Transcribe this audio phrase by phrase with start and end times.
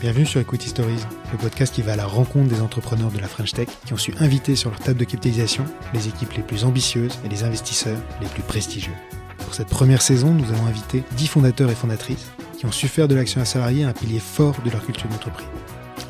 [0.00, 1.00] Bienvenue sur Equity Stories,
[1.32, 3.96] le podcast qui va à la rencontre des entrepreneurs de la French Tech qui ont
[3.96, 5.64] su inviter sur leur table de capitalisation
[5.94, 8.92] les équipes les plus ambitieuses et les investisseurs les plus prestigieux.
[9.38, 12.26] Pour cette première saison, nous allons inviter 10 fondateurs et fondatrices
[12.58, 15.46] qui ont su faire de l'action à salarié un pilier fort de leur culture d'entreprise.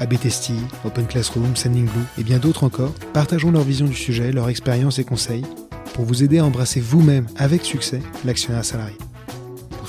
[0.01, 0.53] ABTST,
[0.85, 4.99] Open Classroom, Sending Blue et bien d'autres encore partageront leur vision du sujet, leur expérience
[4.99, 5.45] et conseils
[5.93, 8.97] pour vous aider à embrasser vous-même avec succès l'actionnat salarié.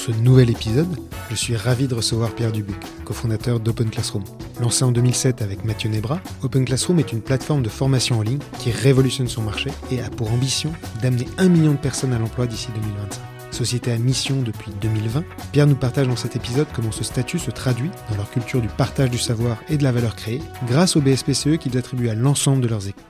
[0.06, 1.00] Ce nouvel épisode,
[1.32, 4.24] je suis ravi de recevoir Pierre Dubuc, cofondateur d'Open Classroom.
[4.62, 8.38] Lancé en 2007 avec Mathieu Nebra, Open Classroom est une plateforme de formation en ligne
[8.60, 12.46] qui révolutionne son marché et a pour ambition d'amener un million de personnes à l'emploi
[12.46, 13.20] d'ici 2025.
[13.50, 17.50] Société à mission depuis 2020, Pierre nous partage dans cet épisode comment ce statut se
[17.50, 21.02] traduit dans leur culture du partage du savoir et de la valeur créée grâce au
[21.02, 23.02] BSPCE qu'ils attribuent à l'ensemble de leurs équipes.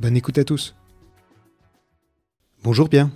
[0.00, 0.74] Bonne écoute à tous.
[2.64, 3.10] Bonjour Pierre.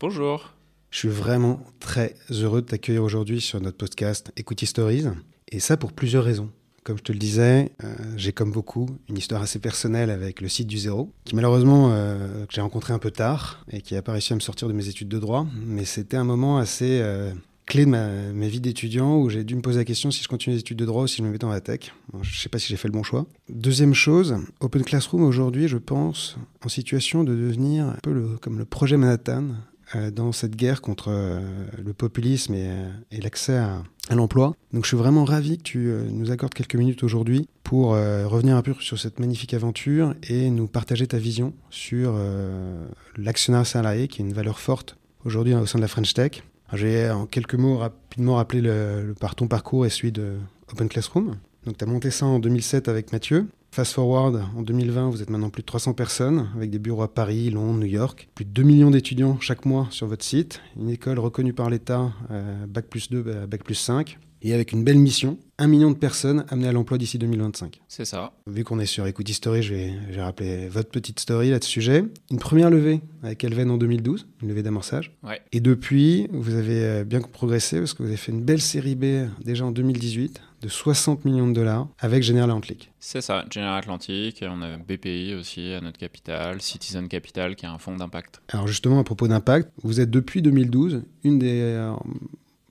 [0.00, 0.54] Bonjour.
[0.90, 5.04] Je suis vraiment très heureux de t'accueillir aujourd'hui sur notre podcast Equity Stories.
[5.50, 6.50] Et ça pour plusieurs raisons.
[6.82, 10.48] Comme je te le disais, euh, j'ai comme beaucoup une histoire assez personnelle avec le
[10.48, 14.00] site du zéro, qui malheureusement euh, que j'ai rencontré un peu tard et qui n'a
[14.00, 15.46] pas réussi à me sortir de mes études de droit.
[15.66, 17.32] Mais c'était un moment assez euh,
[17.66, 20.28] clé de ma, ma vie d'étudiant où j'ai dû me poser la question si je
[20.28, 21.92] continue les études de droit ou si je me mettais dans la tech.
[22.22, 23.26] Je ne sais pas si j'ai fait le bon choix.
[23.50, 28.64] Deuxième chose, Open Classroom aujourd'hui, je pense, en situation de devenir un peu comme le
[28.64, 29.48] projet Manhattan
[29.94, 31.40] dans cette guerre contre euh,
[31.82, 32.90] le populisme et, euh,
[33.22, 33.82] l'accès à,
[34.14, 34.54] l'emploi.
[34.72, 38.26] Donc je suis vraiment ravi que tu euh, nous accordes quelques minutes aujourd'hui pour euh,
[38.26, 42.86] revenir un peu sur cette magnifique aventure et nous partager ta vision sur euh,
[43.16, 46.42] l'actionnat salarié qui est une valeur forte aujourd'hui au sein de la French Tech.
[46.72, 50.36] Vais en quelques mots rapidement rappeler le, le, par ton parcours et celui de
[50.72, 51.36] Open Classroom.
[51.64, 53.46] Donc tu as monté ça en 2007 avec Mathieu.
[53.78, 57.14] Fast forward, en 2020, vous êtes maintenant plus de 300 personnes, avec des bureaux à
[57.14, 60.90] Paris, Londres, New York, plus de 2 millions d'étudiants chaque mois sur votre site, une
[60.90, 64.82] école reconnue par l'État, euh, Bac plus 2, bah, Bac plus 5, et avec une
[64.82, 67.80] belle mission, un million de personnes amenées à l'emploi d'ici 2025.
[67.86, 68.32] C'est ça.
[68.48, 72.02] Vu qu'on est sur Equity Story, je vais, rappeler votre petite story là de sujet.
[72.32, 75.12] Une première levée avec Elven en 2012, une levée d'amorçage.
[75.22, 75.40] Ouais.
[75.52, 78.96] Et depuis, vous avez euh, bien progressé parce que vous avez fait une belle série
[78.96, 82.90] B déjà en 2018 de 60 millions de dollars avec General Atlantic.
[82.98, 87.68] C'est ça, General Atlantic, on a BPI aussi à notre capital, Citizen Capital qui est
[87.68, 88.40] un fonds d'impact.
[88.48, 91.92] Alors justement, à propos d'impact, vous êtes depuis 2012 une des euh,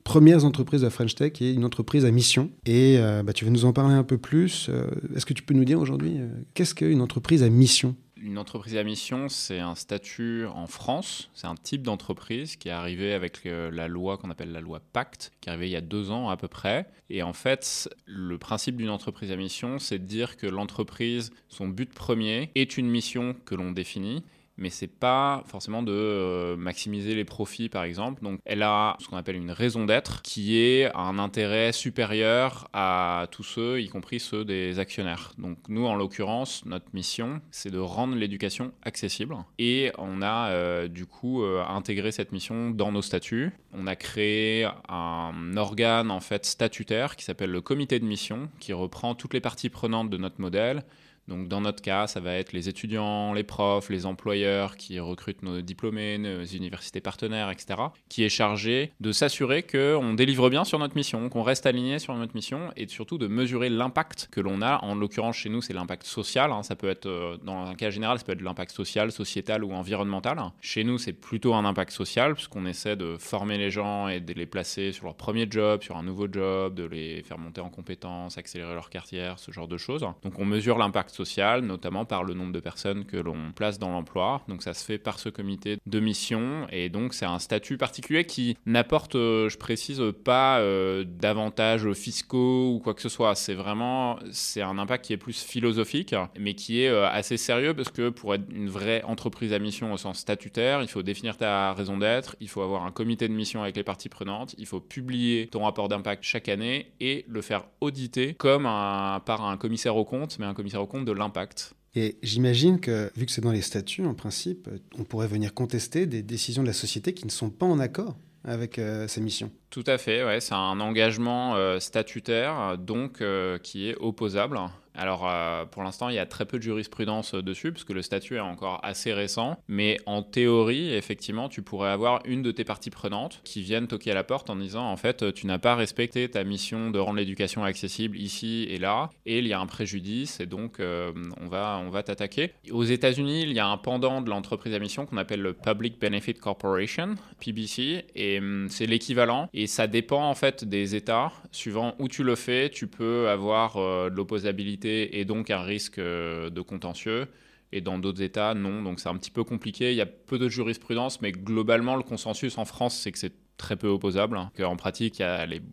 [0.04, 2.50] premières entreprises de la French Tech et une entreprise à mission.
[2.66, 4.68] Et euh, bah, tu vas nous en parler un peu plus.
[4.70, 6.18] Euh, Est-ce que tu peux nous dire aujourd'hui
[6.54, 7.96] qu'est-ce qu'une entreprise à mission?
[8.22, 12.72] Une entreprise à mission, c'est un statut en France, c'est un type d'entreprise qui est
[12.72, 15.76] arrivé avec euh, la loi qu'on appelle la loi Pacte, qui est arrivée il y
[15.76, 16.90] a deux ans à peu près.
[17.10, 21.68] Et en fait, le principe d'une entreprise à mission, c'est de dire que l'entreprise, son
[21.68, 24.24] but premier, est une mission que l'on définit
[24.58, 28.24] mais c'est pas forcément de euh, maximiser les profits par exemple.
[28.24, 33.28] Donc elle a ce qu'on appelle une raison d'être qui est un intérêt supérieur à
[33.32, 35.34] tous ceux, y compris ceux des actionnaires.
[35.38, 40.88] Donc nous en l'occurrence, notre mission, c'est de rendre l'éducation accessible et on a euh,
[40.88, 43.52] du coup euh, intégré cette mission dans nos statuts.
[43.74, 48.74] On a créé un organe en fait statutaire qui s'appelle le comité de mission qui
[48.74, 50.84] reprend toutes les parties prenantes de notre modèle
[51.28, 55.44] donc dans notre cas, ça va être les étudiants, les profs, les employeurs qui recrutent
[55.44, 57.80] nos diplômés, nos universités partenaires, etc.,
[58.10, 62.16] qui est chargé de s'assurer qu'on délivre bien sur notre mission, qu'on reste aligné sur
[62.16, 64.80] notre mission et surtout de mesurer l'impact que l'on a.
[64.84, 66.52] En l'occurrence, chez nous, c'est l'impact social.
[66.52, 66.64] hein.
[66.64, 69.74] Ça peut être, euh, dans un cas général, ça peut être l'impact social, sociétal ou
[69.74, 70.38] environnemental.
[70.62, 74.34] Chez nous, c'est plutôt un impact social puisqu'on essaie de former les gens et de
[74.34, 77.70] les placer sur leur premier job, sur un nouveau job, de les faire monter en
[77.70, 80.02] compétences, accélérer leur carrière, ce genre de choses.
[80.24, 83.90] Donc on mesure l'impact social, notamment par le nombre de personnes que l'on place dans
[83.90, 84.44] l'emploi.
[84.48, 88.26] Donc ça se fait par ce comité de mission et donc c'est un statut particulier
[88.26, 93.36] qui n'apporte, euh, je précise, pas euh, d'avantages fiscaux ou quoi que ce soit.
[93.36, 97.74] C'est vraiment, c'est un impact qui est plus philosophique, mais qui est euh, assez sérieux
[97.74, 101.38] parce que pour être une vraie entreprise à mission au sens statutaire, il faut définir
[101.38, 104.66] ta raison d'être, il faut avoir un comité de mission avec les parties prenantes, il
[104.66, 109.96] faut publier ton rapport d'impact chaque année et le faire auditer comme par un commissaire
[109.96, 111.74] au compte, mais un commissaire au compte de l'impact.
[111.96, 114.70] Et j'imagine que, vu que c'est dans les statuts, en principe,
[115.00, 118.16] on pourrait venir contester des décisions de la société qui ne sont pas en accord
[118.44, 119.52] avec euh, ces missions.
[119.70, 124.60] Tout à fait, ouais, c'est un engagement euh, statutaire, donc euh, qui est opposable
[124.98, 127.94] Alors, euh, pour l'instant, il y a très peu de jurisprudence euh, dessus, parce que
[127.94, 129.58] le statut est encore assez récent.
[129.68, 134.12] Mais en théorie, effectivement, tu pourrais avoir une de tes parties prenantes qui viennent toquer
[134.12, 137.18] à la porte en disant, en fait, tu n'as pas respecté ta mission de rendre
[137.18, 141.80] l'éducation accessible ici et là, et il y a un préjudice, et donc on va,
[141.84, 142.54] on va t'attaquer.
[142.72, 146.00] Aux États-Unis, il y a un pendant de l'entreprise à mission qu'on appelle le Public
[146.00, 149.50] Benefit Corporation, PBC, et hum, c'est l'équivalent.
[149.54, 151.32] Et ça dépend en fait des États.
[151.52, 156.00] Suivant où tu le fais, tu peux avoir euh, de l'opposabilité et donc un risque
[156.00, 157.28] euh, de contentieux.
[157.74, 158.82] Et dans d'autres États, non.
[158.82, 159.92] Donc c'est un petit peu compliqué.
[159.92, 163.34] Il y a peu de jurisprudence, mais globalement, le consensus en France, c'est que c'est
[163.58, 164.38] très peu opposable.
[164.38, 164.52] Hein.
[164.64, 165.22] En pratique,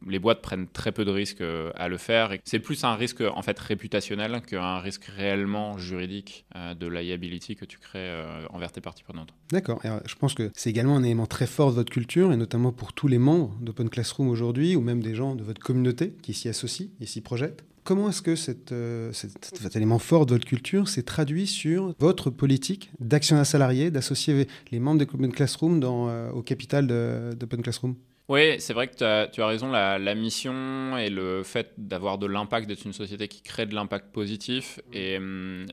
[0.07, 2.33] les, boîtes prennent très peu de risques euh, à le faire.
[2.45, 7.67] C'est plus un risque en fait réputationnel qu'un risque réellement juridique euh, de liability que
[7.67, 9.35] tu crées envers tes parties prenantes.
[9.53, 9.81] D'accord.
[10.07, 12.95] Je pense que c'est également un élément très fort de votre culture et notamment pour
[12.95, 16.49] tous les membres d'Open Classroom aujourd'hui ou même des gens de votre communauté qui s'y
[16.49, 17.65] associent et s'y projettent.
[17.85, 18.35] Comment est-ce que
[18.73, 23.91] euh, cet élément fort de votre culture s'est traduit sur votre politique d'action à salariés,
[23.91, 26.87] d'associer les membres d'Open Classroom dans, euh, au capital
[27.37, 27.95] d'Open Classroom?
[28.31, 28.95] Oui, c'est vrai que
[29.31, 33.43] tu as, raison, la, mission et le fait d'avoir de l'impact, d'être une société qui
[33.43, 35.67] crée de l'impact positif et, hum,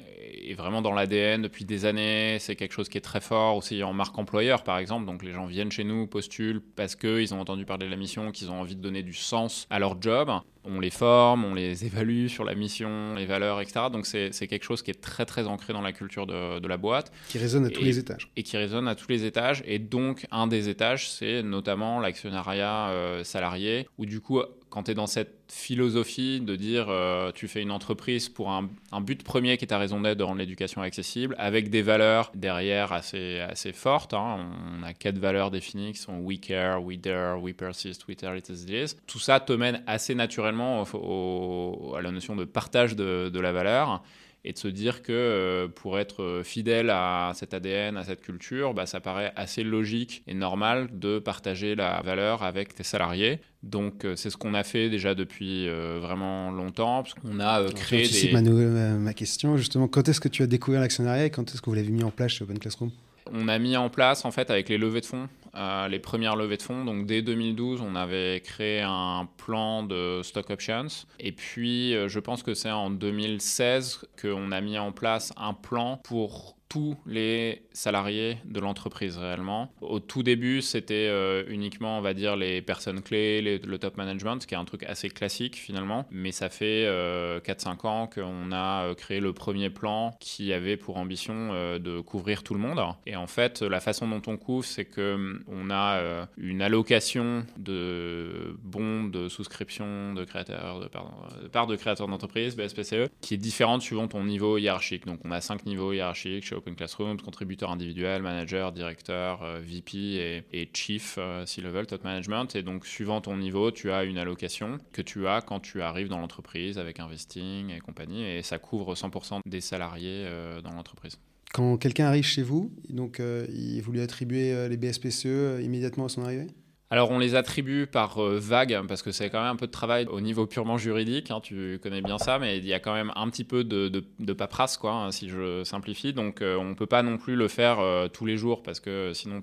[0.57, 3.93] vraiment dans l'ADN depuis des années, c'est quelque chose qui est très fort aussi en
[3.93, 7.63] marque employeur par exemple, donc les gens viennent chez nous, postulent parce qu'ils ont entendu
[7.63, 10.29] parler de la mission, qu'ils ont envie de donner du sens à leur job
[10.63, 13.85] on les forme, on les évalue sur la mission, les valeurs, etc.
[13.91, 17.11] Donc c'est quelque chose qui est très très ancré dans la culture de, la boîte.
[17.27, 18.29] Qui résonne à tous les étages.
[18.35, 19.63] Et qui résonne à tous les étages.
[19.65, 24.41] Et donc un des étages, c'est notamment l'actionnariat euh, salarié, où du coup
[24.71, 28.69] quand tu es dans cette philosophie de dire euh, tu fais une entreprise pour un,
[29.01, 32.93] but premier qui est ta raison d'être de rendre l'éducation accessible, avec des valeurs derrière
[32.93, 34.13] assez, assez fortes.
[34.13, 34.49] Hein.
[34.79, 38.35] On a quatre valeurs définies qui sont we care, we dare, we persist, we tell
[38.35, 38.95] it as it is.
[39.05, 44.01] Tout ça te mène assez naturellement à la notion de partage de, de la valeur
[44.43, 48.73] et de se dire que euh, pour être fidèle à cet ADN, à cette culture,
[48.73, 53.39] bah, ça paraît assez logique et normal de partager la valeur avec tes salariés.
[53.61, 57.03] Donc euh, c'est ce qu'on a fait déjà depuis euh, vraiment longtemps.
[57.23, 58.31] On a créé des...
[58.31, 61.69] Ma, ma question justement, quand est-ce que tu as découvert l'actionnariat et quand est-ce que
[61.69, 62.91] vous l'avez mis en place chez Open Classroom?
[63.31, 66.35] On a mis en place en fait avec les levées de fonds, euh, les premières
[66.35, 66.85] levées de fonds.
[66.85, 70.87] Donc dès 2012, on avait créé un plan de stock options.
[71.19, 75.53] Et puis euh, je pense que c'est en 2016 qu'on a mis en place un
[75.53, 79.73] plan pour tous les salariés de l'entreprise réellement.
[79.81, 84.39] Au tout début, c'était euh, uniquement, on va dire, les personnes clés, le top management,
[84.41, 86.05] ce qui est un truc assez classique finalement.
[86.11, 90.77] Mais ça fait 4-5 euh, ans qu'on a euh, créé le premier plan qui avait
[90.77, 92.79] pour ambition de couvrir tout le monde.
[93.05, 98.55] Et en fait, la façon dont on couvre, c'est que on a une allocation de
[98.63, 101.11] bons de souscription de créateurs, de, pardon,
[101.43, 105.05] de part de créateurs d'entreprise, BSPCE, qui est différente suivant ton niveau hiérarchique.
[105.05, 110.69] Donc on a 5 niveaux hiérarchiques Open Classroom, contributeur individuel, manager, directeur, euh, VP et,
[110.73, 112.55] chief, euh, C-level, top management.
[112.55, 116.07] Et donc, suivant ton niveau, tu as une allocation que tu as quand tu arrives
[116.07, 118.23] dans l'entreprise avec investing et compagnie.
[118.23, 121.17] Et ça couvre 100% des salariés euh, dans l'entreprise.
[121.51, 126.23] Quand quelqu'un arrive chez vous, donc il vous lui attribuez les BSPCE immédiatement à son
[126.23, 126.47] arrivée?
[126.91, 129.71] Alors on les attribue par euh, vague parce que c'est quand même un peu de
[129.71, 132.93] travail au niveau purement juridique, hein, tu connais bien ça, mais il y a quand
[132.93, 136.11] même un petit peu de, de, paperasse quoi, hein, si je simplifie.
[136.11, 139.13] Donc euh, on peut pas non plus le faire euh, tous les jours parce que
[139.13, 139.39] sinon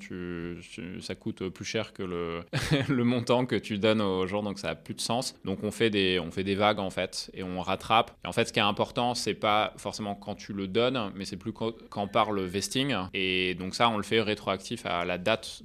[1.01, 4.75] ça coûte plus cher que le, montant que tu donnes aux gens, donc ça a
[4.75, 5.35] plus de sens.
[5.47, 8.11] Donc on fait des, on fait des vagues en fait et on rattrape.
[8.27, 11.25] Et en fait ce qui est important c'est pas forcément quand tu le donnes, mais
[11.25, 12.95] c'est plus quand, part le vesting.
[13.15, 15.63] Et donc ça on le fait rétroactif à la date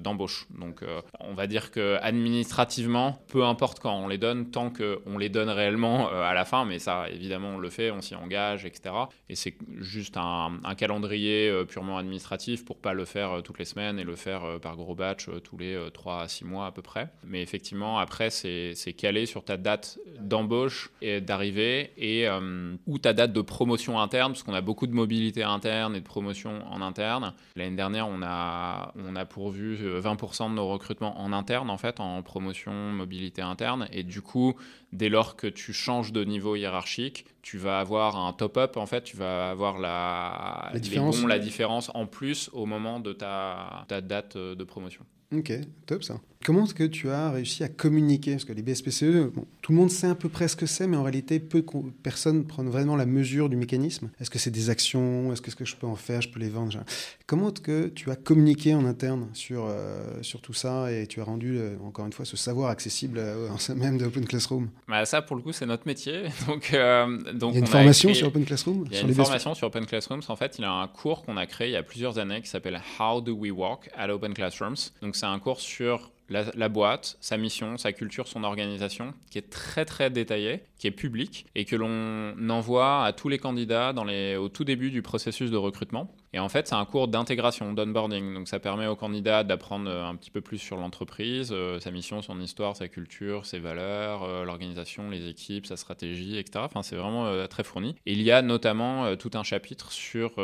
[0.00, 0.46] d'embauche.
[0.58, 0.82] donc
[1.18, 5.48] on va dire que administrativement, peu importe quand on les donne, tant qu'on les donne
[5.48, 8.94] réellement euh, à la fin, mais ça évidemment on le fait, on s'y engage, etc.
[9.28, 13.64] Et c'est juste un, calendrier euh, purement administratif pour pas le faire euh, toutes les
[13.64, 16.82] semaines et le faire par gros batch tous les 3 à 6 mois à peu
[16.82, 17.08] près.
[17.24, 22.28] Mais effectivement, après, c'est calé sur ta date d'embauche et d'arrivée et
[22.86, 26.04] ou ta date de promotion interne, parce qu'on a beaucoup de mobilité interne et de
[26.04, 27.34] promotion en interne.
[27.56, 32.00] L'année dernière, on a, on a pourvu 20% de nos recrutements en interne, en fait,
[32.00, 33.88] en promotion, mobilité interne.
[33.92, 34.54] Et du coup,
[34.92, 39.02] dès lors que tu changes de niveau hiérarchique, tu vas avoir un top-up, en fait,
[39.02, 41.22] tu vas avoir la, la, différence.
[41.24, 45.04] la différence en plus au moment de ta, ta date de promotion.
[45.32, 45.52] Ok,
[45.86, 46.20] top ça.
[46.42, 48.32] Comment est-ce que tu as réussi à communiquer?
[48.32, 49.30] Parce que les BSPCE,
[49.60, 51.90] tout le monde sait à peu près ce que c'est, mais en réalité, peu de
[52.02, 54.08] personnes prennent vraiment la mesure du mécanisme.
[54.18, 55.34] Est-ce que c'est des actions?
[55.34, 56.22] Est-ce que, je peux en faire?
[56.22, 56.82] Je peux les vendre
[57.26, 61.20] Comment est-ce que tu as communiqué en interne sur, euh, sur tout ça et tu
[61.20, 64.70] as rendu, euh, encore une fois, ce savoir accessible euh, en même de Open Classroom?
[64.88, 66.22] Bah Ça, pour le coup, c'est notre métier.
[66.46, 66.72] Donc,
[67.34, 69.66] donc il y a une formation sur Open Classroom Il y a une formation sur
[69.66, 70.22] Open Classrooms.
[70.28, 72.40] En fait, il y a un cours qu'on a créé il y a plusieurs années
[72.40, 74.90] qui s'appelle How do we work at Open Classrooms.
[75.02, 79.50] Donc, c'est un cours sur la, boîte, sa mission, sa culture, son organisation, qui est
[79.50, 84.04] très très détaillé, qui est public et que l'on envoie à tous les candidats dans
[84.04, 86.14] les, au tout début du processus de recrutement.
[86.32, 88.32] Et en fait, c'est un cours d'intégration, d'onboarding.
[88.34, 92.22] Donc ça permet aux candidats d'apprendre un petit peu plus sur l'entreprise, euh, sa mission,
[92.22, 96.64] son histoire, sa culture, ses valeurs, euh, l'organisation, les équipes, sa stratégie, etc.
[96.64, 97.96] Enfin, c'est vraiment euh, très fourni.
[98.06, 100.36] Et il y a notamment tout un chapitre sur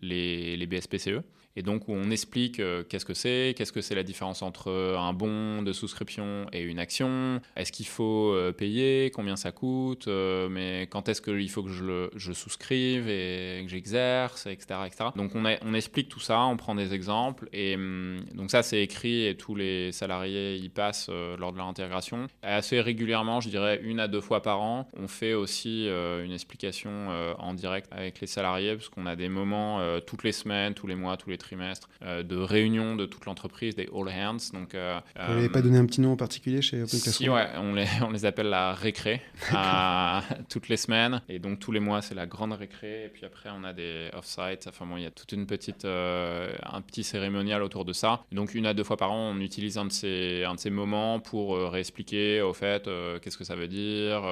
[0.00, 1.22] les BSPCE
[1.56, 5.12] et donc on explique euh, qu'est-ce que c'est, qu'est-ce que c'est la différence entre un
[5.14, 10.48] bon de souscription et une action, est-ce qu'il faut euh, payer, combien ça coûte, euh,
[10.50, 15.04] mais quand est-ce qu'il faut que je, souscrive et que j'exerce, etc., etc.
[15.16, 18.82] Donc on, on, explique tout ça, on prend des exemples, et hum, donc ça c'est
[18.82, 21.08] écrit et tous les salariés y passent
[21.38, 22.26] lors de leur intégration.
[22.42, 27.08] assez régulièrement, je dirais une à deux fois par an, on fait aussi une explication
[27.38, 30.94] en direct avec les salariés, parce qu'on a des moments toutes les semaines, tous les
[30.94, 34.52] mois, tous les trimestre, euh, de réunions de toute l'entreprise, des all hands.
[34.52, 34.98] Donc, euh,
[35.28, 37.12] Vous n'avez pas donné un petit nom en particulier chez Open Classroom?
[37.12, 39.22] Si, ouais, on les, on les appelle la récré
[39.52, 41.22] à, toutes les semaines.
[41.28, 43.04] Et donc tous les mois, c'est la grande récré.
[43.04, 44.66] Et puis après, on a des off-site.
[44.68, 48.24] Enfin bon, il y a toute une petite, euh, un petit cérémonial autour de ça.
[48.32, 50.70] Donc une à deux fois par an, on utilise un de ces, un de ces
[50.70, 52.88] moments pour réexpliquer au fait
[53.22, 54.22] qu'est-ce que ça veut dire,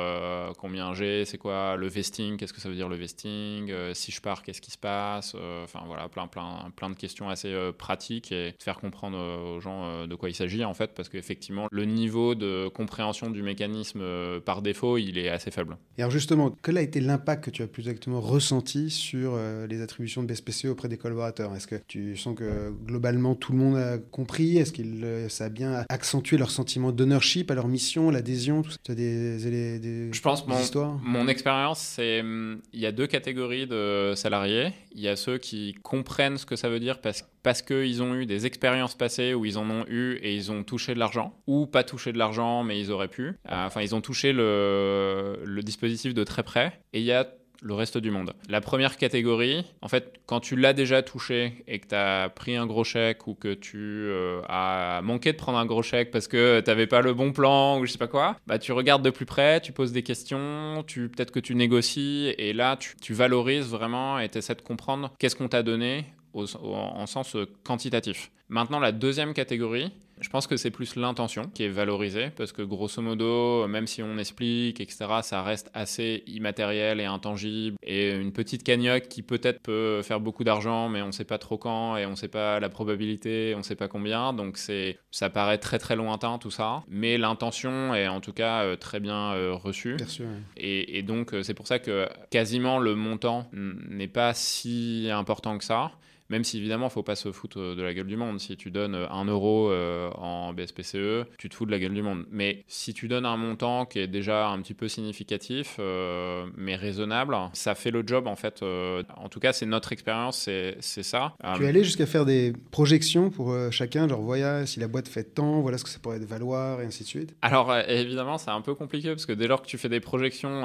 [0.59, 4.21] combien j'ai, c'est quoi le vesting, qu'est-ce que ça veut dire le vesting, si je
[4.21, 5.37] pars, qu'est-ce qui se passe.
[5.62, 9.61] Enfin voilà, plein, plein, plein de questions assez euh, pratiques et faire comprendre euh, aux
[9.61, 13.43] gens euh, de quoi il s'agit en fait, parce qu'effectivement, le niveau de compréhension du
[13.43, 14.03] mécanisme
[14.45, 15.77] par défaut, il est assez faible.
[15.99, 19.81] Et alors justement, quel a été l'impact que tu as plus exactement ressenti sur les
[19.81, 21.55] attributions de BSPC auprès des collaborateurs?
[21.55, 24.59] Est-ce que tu sens que globalement tout le monde a compris?
[24.59, 28.95] Est-ce que ça a bien accentué leur sentiment d'ownership à leur mission, l'adhésion Tu as
[28.95, 30.99] des, des, Je pense mon, histoires?
[31.03, 34.73] Mon expérience, c'est hum, il y a deux catégories de salariés.
[34.95, 38.15] Il y a ceux qui comprennent ce que ça veut dire parce, parce qu'ils ont
[38.15, 41.35] eu des expériences passées où ils en ont eu et ils ont touché de l'argent,
[41.47, 43.29] ou pas touché de l'argent mais ils auraient pu.
[43.51, 46.81] Euh, enfin, ils ont touché le, dispositif de très près.
[46.93, 47.27] Et il y a
[47.63, 48.35] le reste du monde.
[48.51, 52.57] La première catégorie, en fait, quand tu l'as déjà touché et que tu as pris
[52.57, 56.29] un gros chèque ou que tu euh, as manqué de prendre un gros chèque parce
[56.29, 59.03] que tu n'avais pas le bon plan ou je sais pas quoi, bah tu regardes
[59.03, 62.97] de plus près, tu poses des questions, tu peut-être que tu négocies et là tu,
[63.01, 68.31] tu valorises vraiment et tu essaies de comprendre qu'est-ce qu'on t'a donné en sens quantitatif.
[68.49, 72.62] Maintenant, la deuxième catégorie, je pense que c'est plus l'intention qui est valorisée, parce que
[72.62, 77.76] grosso modo, même si on explique, etc., ça reste assez immatériel et intangible.
[77.83, 81.38] Et une petite cagnotte qui peut-être peut faire beaucoup d'argent, mais on ne sait pas
[81.38, 84.33] trop quand, et on ne sait pas la probabilité, on ne sait pas combien.
[84.33, 86.83] Donc c'est, ça paraît très très lointain tout ça.
[86.88, 89.97] Mais l'intention est en tout cas euh, très bien euh, reçue.
[90.06, 90.26] Sûr.
[90.56, 95.59] Et, et donc euh, c'est pour ça que quasiment le montant n'est pas si important
[95.59, 95.92] que ça.
[96.30, 98.40] Même si évidemment, il ne faut pas se foutre de la gueule du monde.
[98.40, 99.71] Si tu donnes 1 euro
[100.17, 102.25] en BSPCE, tu te fous de la gueule du monde.
[102.31, 106.77] Mais si tu donnes un montant qui est déjà un petit peu significatif, euh, mais
[106.77, 108.63] raisonnable, ça fait le job en fait.
[108.63, 110.49] Euh, en tout cas, c'est notre expérience,
[110.81, 111.35] c'est ça.
[111.57, 115.25] Tu es allé jusqu'à faire des projections pour chacun, genre voilà, si la boîte fait
[115.25, 118.61] tant, voilà ce que ça pourrait valoir et ainsi de suite Alors évidemment, c'est un
[118.61, 120.65] peu compliqué parce que dès lors que tu fais des projections,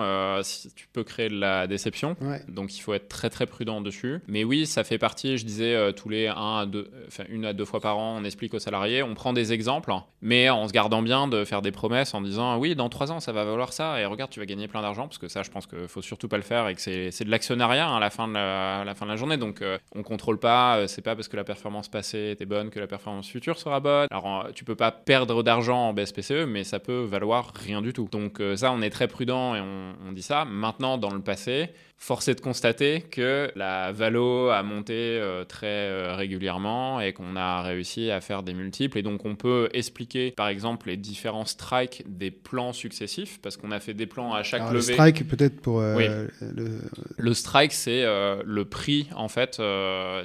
[0.76, 2.16] tu peux créer de la déception.
[2.48, 4.20] Donc il faut être très très prudent dessus.
[4.28, 7.46] Mais oui, ça fait partie, je disais, euh, tous les un à deux, enfin, une
[7.46, 10.68] à deux fois par an, on explique aux salariés, on prend des exemples, mais en
[10.68, 13.44] se gardant bien de faire des promesses en disant oui, dans trois ans, ça va
[13.44, 15.88] valoir ça, et regarde, tu vas gagner plein d'argent, parce que ça, je pense qu'il
[15.88, 18.34] faut surtout pas le faire et que c'est de l'actionnariat hein, à, la fin de
[18.34, 19.38] la, fin de la journée.
[19.38, 22.70] Donc, euh, on contrôle pas, euh, c'est pas parce que la performance passée était bonne
[22.70, 24.08] que la performance future sera bonne.
[24.12, 28.08] Alors, tu peux pas perdre d'argent en BSPCE, mais ça peut valoir rien du tout.
[28.12, 30.46] Donc, ça, on est très prudent et on dit ça.
[30.46, 35.68] Maintenant, dans le passé, force est de constater que la valo a monté euh, très
[35.68, 38.98] euh, régulièrement et qu'on a réussi à faire des multiples.
[38.98, 43.72] Et donc, on peut expliquer, par exemple, les différents strikes des plans successifs, parce qu'on
[43.72, 44.76] a fait des plans à chaque levée.
[44.76, 45.82] Le strike, peut-être pour.
[45.82, 46.80] Euh, le...
[47.18, 47.34] le...
[47.34, 49.62] strike, c'est le prix, en fait,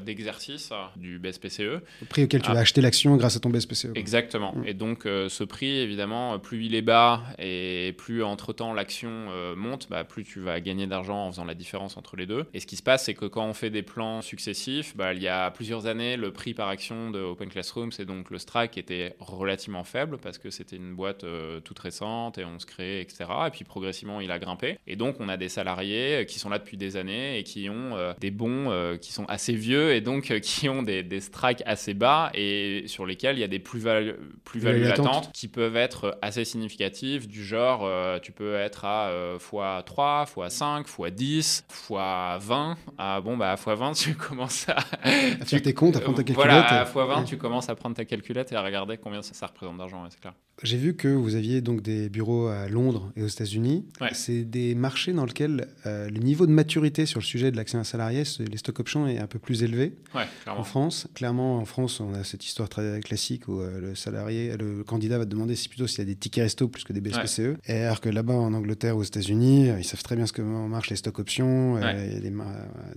[0.04, 1.60] d'exercice du BSPCE.
[1.60, 2.62] Le prix auquel tu vas ah.
[2.62, 3.88] acheter l'action grâce à ton BSPCE.
[3.96, 4.54] Exactement.
[4.54, 4.68] Mm.
[4.68, 9.10] Et donc, ce prix, évidemment, plus il est bas et plus entre-temps l'action
[9.56, 12.46] monte, bah, plus tu vas gagner d'argent en faisant la différence entre les deux.
[12.52, 15.22] Et ce qui se passe, c'est que quand on fait des plans successifs, bah, il
[15.22, 18.76] y a plusieurs années, le prix par action de Open Classroom, c'est donc le strike
[18.76, 23.00] était relativement faible parce que c'était une boîte euh, toute récente et on se crée,
[23.00, 23.24] etc.
[23.46, 24.78] Et puis progressivement, il a grimpé.
[24.86, 27.96] Et donc, on a des salariés qui sont là depuis des années et qui ont
[27.96, 28.54] euh, des bons
[29.00, 33.06] qui sont assez vieux et donc qui ont des, des strikes assez bas et sur
[33.06, 37.88] lesquels il y a des plus-values plus latentes qui peuvent être assez significatives, du genre,
[38.20, 41.53] tu peux être à x3, x5, x10,
[41.88, 42.76] x20.
[42.98, 44.76] Ah bon, bah à x20, tu commences à.
[44.76, 46.64] à faire tes comptes, à prendre ta calculette.
[46.64, 49.46] Voilà, à x20, tu commences à prendre ta calculette et à regarder combien ça, ça
[49.46, 50.34] représente d'argent, c'est clair.
[50.62, 53.84] J'ai vu que vous aviez donc des bureaux à Londres et aux États-Unis.
[54.12, 57.82] C'est des marchés dans lesquels euh, le niveau de maturité sur le sujet de l'action
[57.84, 59.94] salarié, les stock options, est un peu plus élevé.
[60.46, 64.56] en France, clairement, en France, on a cette histoire très classique où euh, le salarié,
[64.56, 66.92] le candidat va te demander si plutôt s'il y a des tickets resto plus que
[66.92, 67.56] des BSPCE.
[67.66, 70.42] Et alors que là-bas, en Angleterre, aux États-Unis, euh, ils savent très bien ce que
[70.42, 71.78] marchent les stock options.
[71.78, 72.32] il y a des,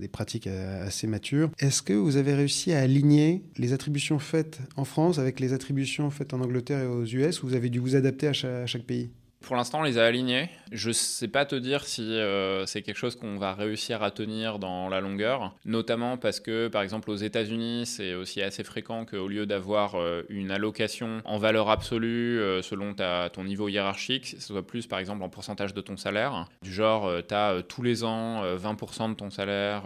[0.00, 1.50] des pratiques assez matures.
[1.58, 6.10] Est-ce que vous avez réussi à aligner les attributions faites en France avec les attributions
[6.10, 9.56] faites en Angleterre et aux US vous avez dû vous adapter à chaque, pays pour
[9.56, 10.50] l'instant, on les a alignés.
[10.72, 14.10] Je ne sais pas te dire si euh, c'est quelque chose qu'on va réussir à
[14.10, 19.04] tenir dans la longueur, notamment parce que, par exemple, aux États-Unis, c'est aussi assez fréquent
[19.04, 24.26] qu'au lieu d'avoir euh, une allocation en valeur absolue euh, selon ta, ton niveau hiérarchique,
[24.38, 26.46] ce soit plus, par exemple, en pourcentage de ton salaire.
[26.62, 29.84] Du genre, tu as tous les ans 20% de ton salaire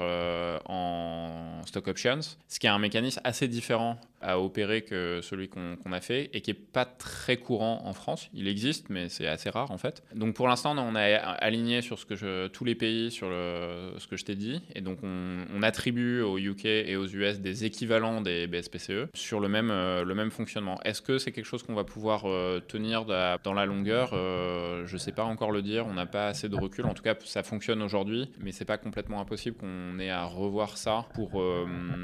[0.69, 5.93] en stock options, ce qui est un mécanisme assez différent à opérer que celui qu'on
[5.93, 8.31] a fait et qui n'est pas très courant en France.
[8.33, 10.03] Il existe, mais c'est assez rare en fait.
[10.15, 14.17] Donc pour l'instant, on a aligné sur ce que tous les pays sur ce que
[14.17, 14.63] je t'ai dit.
[14.75, 19.49] Et donc on, attribue aux UK et aux US des équivalents des BSPCE sur le
[19.49, 20.81] même, euh, le même fonctionnement.
[20.85, 24.11] Est-ce que c'est quelque chose qu'on va pouvoir euh, tenir dans la longueur?
[24.13, 25.87] Euh, Je ne sais pas encore le dire.
[25.87, 26.87] On n'a pas assez de recul.
[26.87, 30.77] En tout cas, ça fonctionne aujourd'hui, mais c'est pas complètement impossible qu'on ait à revoir
[30.77, 31.43] ça pour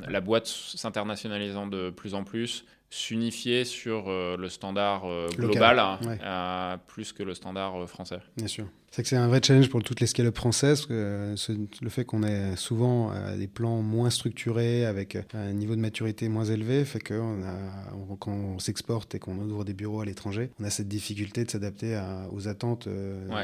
[0.08, 6.78] la boîte s'internationalisant de plus en plus s'unifier sur euh, le standard euh, global hein,
[6.86, 8.20] plus que le standard euh, français.
[8.36, 8.66] Bien sûr.
[8.90, 10.86] C'est que c'est un vrai challenge pour toutes les scale-up françaises.
[10.86, 11.34] Que
[11.82, 16.44] le fait qu'on ait souvent des plans moins structurés, avec un niveau de maturité moins
[16.44, 20.64] élevé, fait que on quand on s'exporte et qu'on ouvre des bureaux à l'étranger, on
[20.64, 22.00] a cette difficulté de s'adapter
[22.32, 22.88] aux attentes,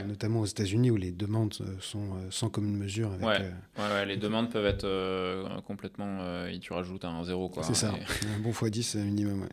[0.06, 3.12] notamment aux États-Unis où les demandes sont sans commune mesure.
[3.12, 3.42] Avec,
[3.78, 4.06] ouais.
[4.06, 6.20] les demandes peuvent être complètement.
[6.60, 7.52] tu rajoutes un zéro.
[7.62, 7.92] C'est ça.
[8.36, 9.46] un bon x10 minimum.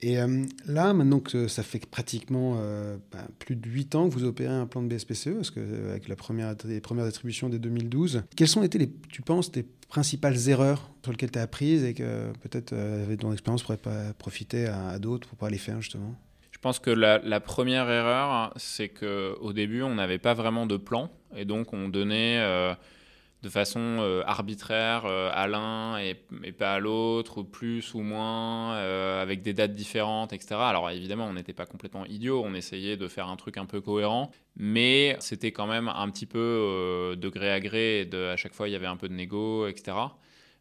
[0.00, 4.14] Et euh, là, maintenant que ça fait pratiquement euh, bah, plus de 8 ans que
[4.14, 7.48] vous opérez un plan de BSPCE, parce que euh, avec la première, les premières attributions
[7.48, 11.42] dès 2012, quelles sont été, les, tu penses, tes principales erreurs sur lesquelles tu as
[11.42, 15.58] apprises et que peut-être avec ton expérience pourrait pas profiter à, d'autres pour pas les
[15.58, 16.14] faire justement?
[16.52, 20.76] Je pense que la, la première erreur, c'est qu'au début, on n'avait pas vraiment de
[20.76, 21.10] plan.
[21.36, 22.38] Et donc, on donnait
[23.42, 26.14] de façon euh, arbitraire euh, à l'un et,
[26.52, 30.56] pas à l'autre, plus ou moins, euh, avec des dates différentes, etc.
[30.56, 33.80] Alors évidemment, on n'était pas complètement idiot, on essayait de faire un truc un peu
[33.80, 38.68] cohérent, mais c'était quand même un petit peu de gré à gré, à chaque fois
[38.68, 39.96] il y avait un peu de négo, etc.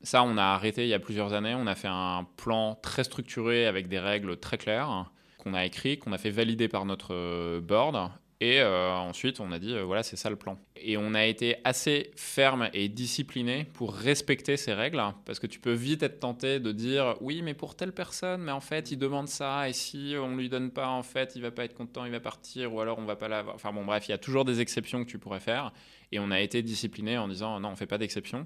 [0.04, 3.04] Ça, on a arrêté il y a plusieurs années, on a fait un plan très
[3.04, 7.60] structuré avec des règles très claires qu'on a écrit, qu'on a fait valider par notre
[7.60, 10.60] board et euh, ensuite, on a dit, euh, voilà, c'est ça le plan.
[10.76, 15.60] Et on a été assez ferme et discipliné pour respecter ces règles, parce que tu
[15.60, 19.00] peux vite être tenté de dire, oui, mais pour telle personne, mais en fait, il
[19.00, 22.06] demande ça, et si on lui donne pas, en fait, il va pas être content,
[22.06, 23.56] il va partir, ou alors on va pas l'avoir.
[23.56, 25.74] Enfin bon, bref, il y a toujours des exceptions que tu pourrais faire.
[26.12, 28.46] Et on a été discipliné en disant, non, on fait pas d'exception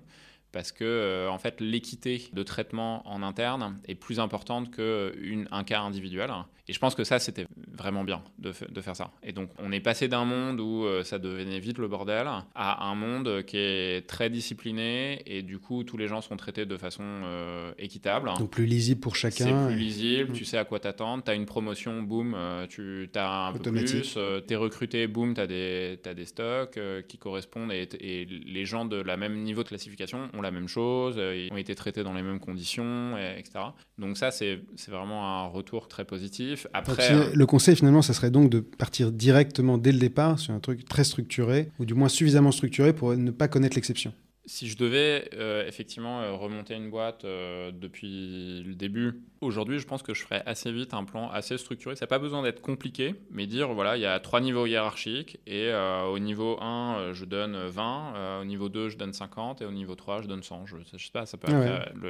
[0.54, 5.80] parce que euh, en fait l'équité de traitement en interne est plus importante qu'un cas
[5.80, 6.30] individuel
[6.72, 7.48] et je pense que ça, c'était
[7.82, 9.12] vraiment bien de, de, faire ça.
[9.24, 12.86] Et donc, on est passé d'un monde où euh, ça devenait vite le bordel à
[12.86, 16.78] un monde qui est très discipliné et du coup, tous les gens sont traités de
[16.78, 18.32] façon euh, équitable.
[18.38, 19.46] Donc, plus lisible pour chacun.
[19.46, 20.34] C'est plus lisible, mm.
[20.34, 21.24] tu sais à quoi t'attendre.
[21.24, 24.14] Tu as une promotion, boum, euh, tu as un peu plus.
[24.14, 28.86] tu es recruté, boum, tu as, as, des stocks qui correspondent et, et, les gens
[28.86, 32.14] de la même niveau de classification ont la même chose, ils ont été traités dans
[32.14, 33.60] les mêmes conditions, etc.
[33.98, 36.68] Donc, ça, c'est vraiment un retour très positif.
[36.74, 40.60] Après, euh, le finalement, ça serait donc de partir directement dès le départ sur un
[40.60, 44.14] truc très structuré, ou du moins suffisamment structuré pour ne pas connaître l'exception.
[44.46, 49.86] Si je devais euh, effectivement euh, remonter une boîte euh, depuis le début, aujourd'hui, je
[49.86, 51.96] pense que je ferais assez vite un plan assez structuré.
[51.96, 55.40] Ça n'a pas besoin d'être compliqué, mais dire voilà, il y a trois niveaux hiérarchiques
[55.46, 59.72] et au niveau 1, je donne 20, au niveau 2, je donne 50 et au
[59.72, 60.66] niveau 3, je donne 100.
[60.66, 61.52] Je, je sais pas, ça peut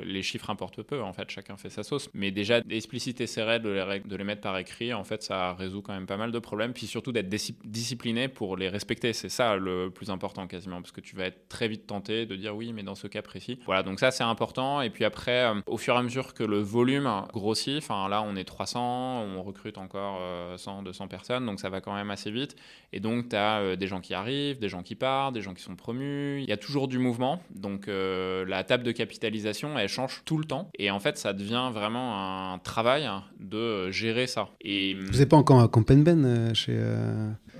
[0.03, 2.09] les chiffres importent peu, en fait, chacun fait sa sauce.
[2.13, 5.53] Mais déjà, expliciter ces règles, de les, de les mettre par écrit, en fait, ça
[5.53, 6.73] résout quand même pas mal de problèmes.
[6.73, 9.13] Puis surtout d'être discipliné pour les respecter.
[9.13, 12.35] C'est ça le plus important quasiment, parce que tu vas être très vite tenté de
[12.35, 13.59] dire oui, mais dans ce cas précis.
[13.65, 14.81] Voilà, donc ça c'est important.
[14.81, 18.23] Et puis après, euh, au fur et à mesure que le volume grossit, enfin là
[18.23, 20.19] on est 300, on recrute encore
[20.57, 22.55] 100, euh, 200 personnes, donc ça va quand même assez vite.
[22.93, 25.53] Et donc tu as euh, des gens qui arrivent, des gens qui partent, des gens
[25.53, 26.41] qui sont promus.
[26.41, 30.45] Il y a toujours du mouvement, donc la table de capitalisation elle change tout le
[30.45, 30.69] temps.
[30.77, 34.49] Et en fait, ça devient vraiment un travail de gérer ça.
[34.61, 36.77] Et vous n'êtes pas encore à Compenben chez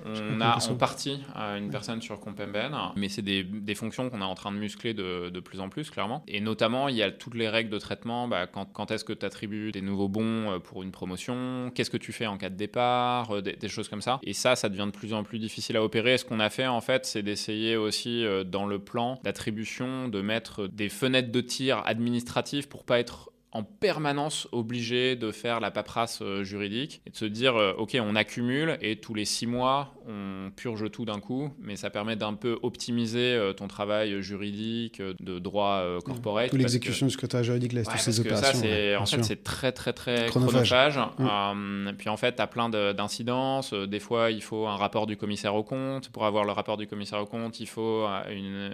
[0.05, 4.35] on a en partie une personne sur Compemben, mais c'est des, fonctions qu'on est en
[4.35, 6.23] train de muscler de, plus en plus, clairement.
[6.27, 8.27] Et notamment, il y a toutes les règles de traitement.
[8.27, 11.97] Bah, quand, est-ce que tu attribues des nouveaux bons euh, pour une promotion Qu'est-ce que
[11.97, 14.19] tu fais en cas de départ euh, des, choses comme ça.
[14.23, 16.17] Et ça, ça devient de plus en plus difficile à opérer.
[16.17, 20.21] ce qu'on a fait, en fait, c'est d'essayer aussi, euh, dans le plan d'attribution, de
[20.21, 25.71] mettre des fenêtres de tir administratives pour pas être en permanence obligé de faire la
[25.71, 29.45] paperasse euh, juridique et de se dire euh, ok on accumule et tous les six
[29.45, 34.21] mois on purge tout d'un coup mais ça permet d'un peu optimiser euh, ton travail
[34.21, 38.95] juridique de droit corporate toute l'exécution du secrétaire juridique là, toutes ces opérations ça, c'est,
[38.95, 41.91] en fait c'est très très très chronophage, mm.
[41.97, 43.73] puis en fait tu as plein d'incidences.
[43.73, 46.09] Des fois il faut un rapport du commissaire au compte.
[46.09, 48.71] Pour avoir le rapport du commissaire au compte il faut une,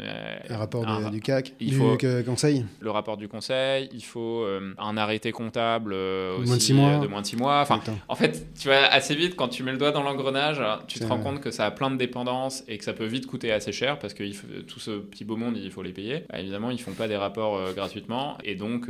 [0.50, 2.66] un rapport du CAC il du faut conseil.
[2.80, 3.90] le rapport du conseil.
[3.94, 4.46] Il faut
[4.78, 7.62] un arrêté comptable euh, aussi, euh, de moins de 6 mois.
[7.62, 11.00] Enfin, en fait, tu vois, assez vite, quand tu mets le doigt dans l'engrenage, tu
[11.00, 13.52] te rends compte que ça a plein de dépendances et que ça peut vite coûter
[13.52, 14.24] assez cher parce que
[14.62, 16.24] tout ce petit beau monde, il faut les payer.
[16.30, 18.90] Bah, évidemment, ils font pas des rapports euh, gratuitement et donc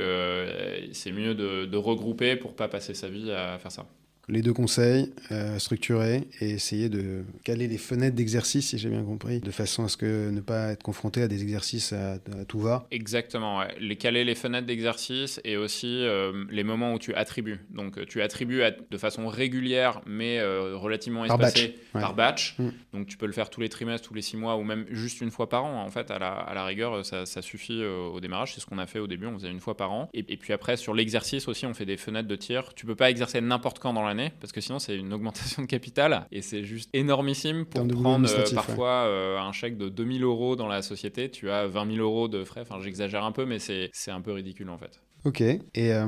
[0.92, 3.86] c'est mieux de, de regrouper pour pas passer sa vie à faire ça
[4.30, 9.04] les deux conseils, euh, structurer et essayer de caler les fenêtres d'exercice, si j'ai bien
[9.04, 12.60] compris, de façon à ce que ne pas être confronté à des exercices à, tout
[12.60, 12.88] va.
[12.92, 17.60] Exactement, les caler les fenêtres d'exercice et aussi euh, les moments où tu attribues.
[17.70, 18.62] Donc euh, tu attribues
[18.92, 22.56] de façon régulière, mais relativement espacée par batch.
[22.60, 22.70] Mm.
[22.94, 25.22] Donc tu peux le faire tous les trimestres, tous les six mois ou même juste
[25.22, 25.82] une fois par an.
[25.82, 28.54] En fait, à la, à la rigueur, ça, ça suffit au démarrage.
[28.54, 30.10] C'est ce qu'on a fait au début, on faisait une fois par an.
[30.14, 32.74] Et, et puis après, sur l'exercice aussi, on fait des fenêtres de tir.
[32.76, 35.68] Tu peux pas exercer n'importe quand dans l'année parce que sinon c'est une augmentation de
[35.68, 40.56] capital et c'est juste énormissime pour prendre euh, parfois euh, un chèque de 2000 euros
[40.56, 43.60] dans la société, tu as 20 000 euros de frais, enfin j'exagère un peu mais
[43.60, 45.02] c'est un peu ridicule en fait.
[45.26, 45.42] Ok.
[45.42, 46.06] Et euh,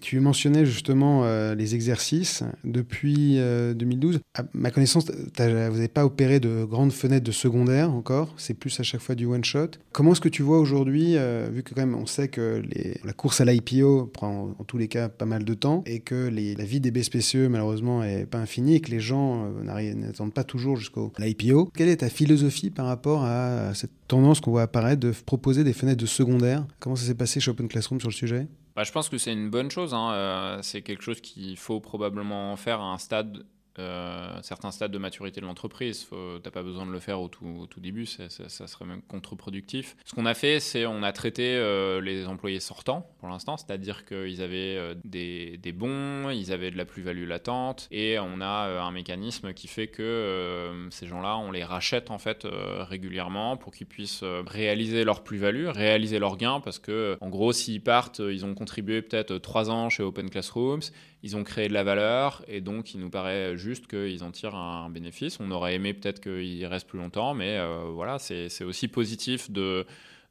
[0.00, 2.42] tu mentionnais justement euh, les exercices.
[2.64, 7.92] Depuis 2012, euh, à ma connaissance, vous n'avez pas opéré de grandes fenêtres de secondaire
[7.92, 8.34] encore.
[8.36, 9.68] C'est plus à chaque fois du one-shot.
[9.92, 11.16] Comment est-ce que tu vois aujourd'hui,
[11.52, 12.62] vu que quand même on sait que
[13.04, 16.28] la course à l'IPO prend en tous les cas pas mal de temps et que
[16.28, 20.76] la vie des BSPCE malheureusement est pas infinie et que les gens n'attendent pas toujours
[20.76, 21.70] jusqu'au l'IPO.
[21.74, 25.72] Quelle est ta philosophie par rapport à cette tendance qu'on voit apparaître de proposer des
[25.72, 28.46] fenêtres de secondaire Comment ça s'est passé chez Open Classroom sur le sujet?
[28.76, 29.94] Bah, je pense que c'est une bonne chose.
[29.94, 30.12] Hein.
[30.12, 33.46] Euh, c'est quelque chose qu'il faut probablement faire à un stade
[33.78, 36.06] euh, certains stades de maturité de l'entreprise.
[36.10, 39.96] Tu n'as pas besoin de le faire au tout, début, ça, serait même contre-productif.
[40.04, 44.04] Ce qu'on a fait, c'est on a traité euh, les employés sortants pour l'instant, c'est-à-dire
[44.04, 48.90] qu'ils avaient euh, des, bons, ils avaient de la plus-value latente, et on a un
[48.90, 54.24] mécanisme qui fait que ces gens-là, on les rachète en fait régulièrement pour qu'ils puissent
[54.46, 59.02] réaliser leur plus-value, réaliser leurs gains, parce que en gros, s'ils partent, ils ont contribué
[59.02, 60.82] peut-être trois ans chez Open Classrooms,
[61.22, 64.56] ils ont créé de la valeur et donc il nous paraît juste qu'ils en tirent
[64.56, 65.38] un bénéfice.
[65.40, 69.86] On aurait aimé peut-être qu'ils restent plus longtemps, mais euh, voilà, c'est aussi positif de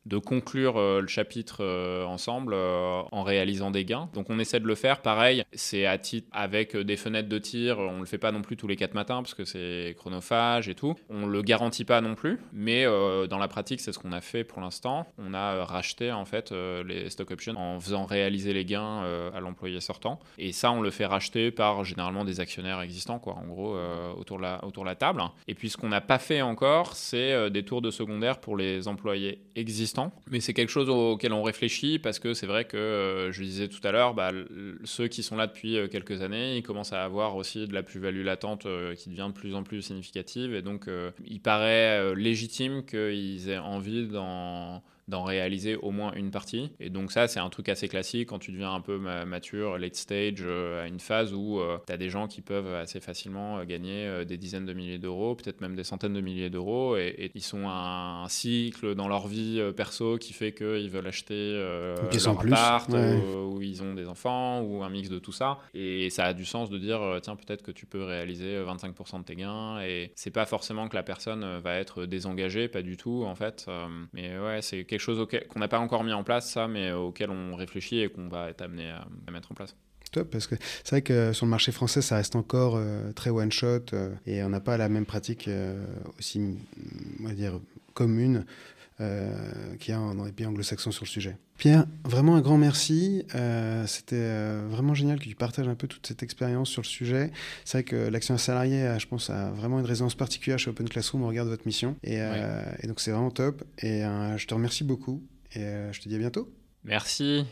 [0.05, 4.09] de conclure euh, le chapitre euh, ensemble euh, en réalisant des gains.
[4.13, 5.01] Donc on essaie de le faire.
[5.01, 7.79] Pareil, c'est à titre avec des fenêtres de tir.
[7.79, 10.75] On le fait pas non plus tous les quatre matins parce que c'est chronophage et
[10.75, 10.95] tout.
[11.09, 14.43] On le garantit pas non plus, mais dans la pratique, c'est ce qu'on a fait
[14.43, 15.05] pour l'instant.
[15.17, 19.79] On a racheté en fait les stock options en faisant réaliser les gains à l'employé
[19.79, 20.19] sortant.
[20.37, 23.35] Et ça, on le fait racheter par généralement des actionnaires existants, quoi.
[23.35, 23.77] En gros,
[24.17, 25.21] autour la autour de la table.
[25.47, 28.87] Et puis ce qu'on n'a pas fait encore, c'est des tours de secondaire pour les
[28.87, 29.90] employés existants
[30.29, 33.67] mais c'est quelque chose auquel on réfléchit parce que c'est vrai que, euh, je disais
[33.67, 34.31] tout à l'heure, bah,
[34.83, 37.83] ceux qui sont là depuis euh, quelques années, ils commencent à avoir aussi de la
[37.83, 40.53] plus-value latente euh, qui devient de plus en plus significative.
[40.53, 40.87] Et donc,
[41.25, 46.71] il paraît légitime qu'ils aient envie d'en d'en réaliser au moins une partie.
[46.79, 49.95] Et donc ça, c'est un truc assez classique quand tu deviens un peu mature, late
[49.95, 54.37] stage, à une phase où tu as des gens qui peuvent assez facilement gagner des
[54.37, 58.23] dizaines de milliers d'euros, peut-être même des centaines de milliers d'euros, et, ils sont un,
[58.23, 63.83] un, cycle dans leur vie perso qui fait qu'ils veulent acheter leur appart, ou, ils
[63.83, 65.59] ont des enfants, ou un mix de tout ça.
[65.73, 69.23] Et ça a du sens de dire, tiens, peut-être que tu peux réaliser 25% de
[69.25, 73.23] tes gains, et c'est pas forcément que la personne va être désengagée, pas du tout
[73.25, 73.69] en fait.
[74.13, 77.29] mais ouais, c'est quelque chose qu'on n'a pas encore mis en place, ça, mais auquel
[77.29, 79.75] on réfléchit et qu'on va être amené à mettre en place.
[80.11, 83.29] Top parce que c'est vrai que sur le marché français, ça reste encore euh, très
[83.29, 85.85] one shot euh, et on n'a pas la même pratique euh,
[86.19, 86.57] aussi,
[87.21, 87.59] on va dire,
[87.93, 88.45] commune
[89.79, 91.37] qu'il y a dans les pays anglo-saxons sur le sujet.
[91.57, 93.25] Pierre, vraiment un grand merci.
[93.85, 97.31] C'était vraiment génial que tu partages un peu toute cette expérience sur le sujet.
[97.65, 101.23] C'est vrai que l'action salarié, je pense, a vraiment une résonance particulière chez Open Classroom
[101.23, 101.95] au regard de votre mission.
[102.03, 102.19] Et,
[102.79, 103.63] et donc c'est vraiment top.
[103.79, 104.01] Et
[104.37, 105.23] je te remercie beaucoup.
[105.53, 106.49] Et je te dis à bientôt.
[106.83, 107.45] Merci.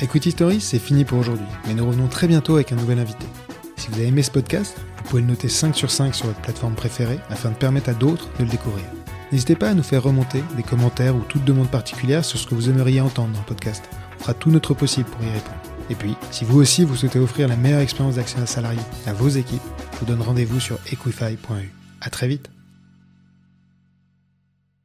[0.00, 3.26] Equity Stories, c'est fini pour aujourd'hui, mais nous revenons très bientôt avec un nouvel invité.
[3.76, 6.40] Si vous avez aimé ce podcast, vous pouvez le noter 5 sur 5 sur votre
[6.40, 8.84] plateforme préférée afin de permettre à d'autres de le découvrir.
[9.32, 12.54] N'hésitez pas à nous faire remonter des commentaires ou toute demande particulière sur ce que
[12.54, 13.88] vous aimeriez entendre dans le podcast.
[14.18, 15.56] On fera tout notre possible pour y répondre.
[15.88, 19.28] Et puis, si vous aussi vous souhaitez offrir la meilleure expérience d'actionnaire salarié à vos
[19.28, 19.62] équipes,
[19.94, 21.70] je vous donne rendez-vous sur equify.eu.
[22.00, 22.50] À très vite